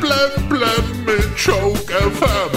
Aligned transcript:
blem 0.00 0.48
blem 0.48 1.04
mit 1.04 1.28
Joke 1.36 1.92
FM. 1.92 2.50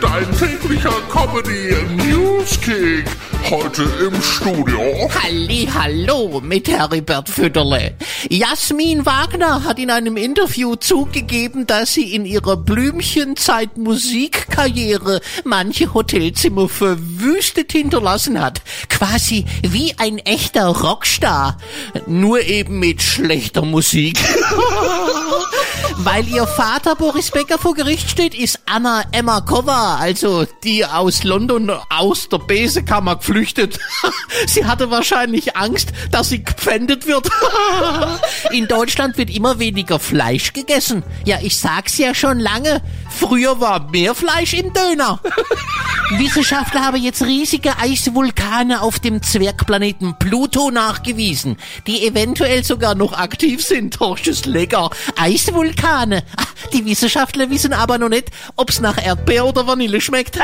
Dein 0.00 0.26
täglicher 0.38 0.92
Comedy 1.08 1.74
Newskick. 1.96 3.06
Heute 3.50 3.82
im 3.82 4.22
Studio. 4.22 4.80
Halli, 5.22 5.68
hallo 5.72 6.40
mit 6.40 6.68
Heribert 6.68 7.28
Fütterle. 7.28 7.94
Jasmin 8.28 9.04
Wagner 9.04 9.64
hat 9.64 9.78
in 9.78 9.90
einem 9.90 10.16
Interview 10.16 10.76
zugegeben, 10.76 11.66
dass 11.66 11.92
sie 11.94 12.14
in 12.14 12.24
ihrer 12.24 12.56
Blümchenzeit 12.56 13.76
Musikkarriere 13.76 15.20
manche 15.44 15.92
Hotelzimmer 15.92 16.68
verwüstet 16.68 17.72
hinterlassen 17.72 18.40
hat. 18.40 18.62
Quasi 18.88 19.44
wie 19.62 19.94
ein 19.98 20.18
echter 20.18 20.66
Rockstar. 20.66 21.58
Nur 22.06 22.40
eben 22.40 22.78
mit 22.78 23.02
schlechter 23.02 23.62
Musik. 23.62 24.18
Weil 25.98 26.26
ihr 26.26 26.46
Vater 26.46 26.96
Boris 26.96 27.30
Becker 27.30 27.58
vor 27.58 27.74
Gericht 27.74 28.10
steht, 28.10 28.34
ist 28.34 28.60
Anna 28.66 29.04
Emma 29.12 29.40
Kova, 29.40 29.96
also 29.96 30.46
die 30.64 30.84
aus 30.84 31.22
London 31.22 31.70
aus 31.90 32.28
der 32.28 32.38
Besekammer 32.38 33.20
geflüchtet. 33.32 33.78
sie 34.46 34.64
hatte 34.66 34.90
wahrscheinlich 34.90 35.56
Angst, 35.56 35.92
dass 36.10 36.28
sie 36.28 36.44
gepfändet 36.44 37.06
wird. 37.06 37.28
In 38.50 38.68
Deutschland 38.68 39.16
wird 39.16 39.30
immer 39.34 39.58
weniger 39.58 39.98
Fleisch 39.98 40.52
gegessen. 40.52 41.02
Ja, 41.24 41.38
ich 41.42 41.56
sag's 41.56 41.98
ja 41.98 42.14
schon 42.14 42.38
lange. 42.38 42.82
Früher 43.10 43.60
war 43.60 43.90
mehr 43.90 44.14
Fleisch 44.14 44.54
im 44.54 44.72
Döner. 44.72 45.20
Wissenschaftler 46.18 46.84
haben 46.84 47.02
jetzt 47.02 47.22
riesige 47.22 47.78
Eisvulkane 47.78 48.82
auf 48.82 48.98
dem 48.98 49.22
Zwergplaneten 49.22 50.18
Pluto 50.18 50.70
nachgewiesen, 50.70 51.56
die 51.86 52.06
eventuell 52.06 52.64
sogar 52.64 52.94
noch 52.94 53.12
aktiv 53.12 53.64
sind. 53.64 54.00
Oh, 54.00 54.16
ist 54.22 54.46
lecker. 54.46 54.90
Eisvulkane. 55.16 56.22
Ah, 56.36 56.44
Die 56.72 56.84
Wissenschaftler 56.84 57.50
wissen 57.50 57.72
aber 57.72 57.98
noch 57.98 58.08
nicht, 58.08 58.30
ob's 58.56 58.80
nach 58.80 59.02
Erdbeer 59.02 59.46
oder 59.46 59.66
Vanille 59.66 60.00
schmeckt. 60.00 60.38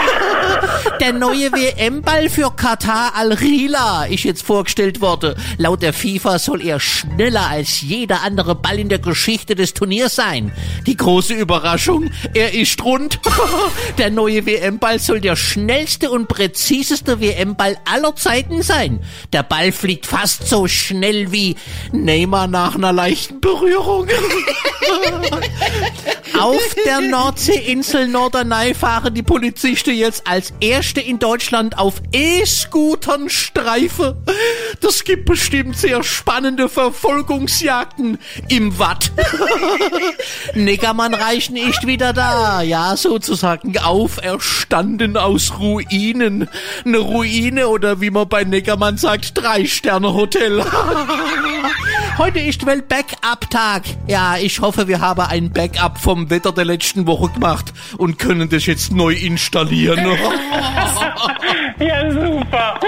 Der 1.00 1.12
neue 1.12 1.52
WM-Ball 1.52 2.28
für 2.30 2.50
Katar 2.54 2.77
Al-Rila 2.86 4.04
ist 4.04 4.24
jetzt 4.24 4.42
vorgestellt 4.42 5.00
worden. 5.00 5.34
Laut 5.56 5.82
der 5.82 5.92
FIFA 5.92 6.38
soll 6.38 6.62
er 6.62 6.80
schneller 6.80 7.48
als 7.48 7.80
jeder 7.80 8.22
andere 8.22 8.54
Ball 8.54 8.78
in 8.78 8.88
der 8.88 8.98
Geschichte 8.98 9.54
des 9.54 9.74
Turniers 9.74 10.14
sein. 10.14 10.52
Die 10.86 10.96
große 10.96 11.34
Überraschung, 11.34 12.10
er 12.34 12.54
ist 12.54 12.82
rund. 12.84 13.20
Der 13.98 14.10
neue 14.10 14.46
WM-Ball 14.46 14.98
soll 14.98 15.20
der 15.20 15.36
schnellste 15.36 16.10
und 16.10 16.28
präziseste 16.28 17.20
WM-Ball 17.20 17.78
aller 17.84 18.14
Zeiten 18.16 18.62
sein. 18.62 19.00
Der 19.32 19.42
Ball 19.42 19.72
fliegt 19.72 20.06
fast 20.06 20.48
so 20.48 20.68
schnell 20.68 21.32
wie 21.32 21.56
Neymar 21.92 22.46
nach 22.46 22.74
einer 22.74 22.92
leichten 22.92 23.40
Berührung. 23.40 24.08
Auf 26.40 26.74
der 26.84 27.00
Nordseeinsel 27.00 28.08
Norderney 28.08 28.74
fahren 28.74 29.14
die 29.14 29.22
Polizisten 29.22 29.94
jetzt 29.94 30.26
als 30.26 30.52
erste 30.60 31.00
in 31.00 31.18
Deutschland 31.18 31.78
auf 31.78 32.00
E-Scootern 32.12 33.28
Streife. 33.28 34.16
Das 34.80 35.04
gibt 35.04 35.24
bestimmt 35.26 35.76
sehr 35.76 36.02
spannende 36.02 36.68
Verfolgungsjagden 36.68 38.18
im 38.48 38.78
Watt. 38.78 39.10
Neckermann 40.54 41.14
Reichen 41.14 41.56
ist 41.56 41.86
wieder 41.86 42.12
da. 42.12 42.62
Ja, 42.62 42.96
sozusagen 42.96 43.76
auferstanden 43.78 45.16
aus 45.16 45.58
Ruinen. 45.58 46.48
Eine 46.84 46.98
Ruine 46.98 47.68
oder 47.68 48.00
wie 48.00 48.10
man 48.10 48.28
bei 48.28 48.44
Neckermann 48.44 48.96
sagt, 48.96 49.36
Drei-Sterne-Hotel. 49.36 50.64
Heute 52.18 52.40
ist 52.40 52.66
Welt-Backup-Tag. 52.66 53.84
Ja, 54.08 54.36
ich 54.36 54.60
hoffe, 54.60 54.88
wir 54.88 55.00
haben 55.00 55.20
ein 55.20 55.52
Backup 55.52 55.98
vom 55.98 56.28
Wetter 56.30 56.50
der 56.50 56.64
letzten 56.64 57.06
Woche 57.06 57.30
gemacht 57.32 57.72
und 57.96 58.18
können 58.18 58.48
das 58.48 58.66
jetzt 58.66 58.90
neu 58.92 59.12
installieren. 59.14 60.04
Ja, 61.78 62.10
super. 62.10 62.80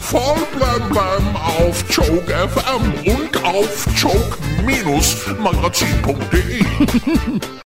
Voll 0.00 0.38
blem 0.56 0.88
blem 0.88 1.36
auf 1.36 1.84
Joke 1.88 2.34
FM 2.48 2.94
und 3.04 3.44
auf 3.44 3.86
joke-magazin.de. 3.96 6.64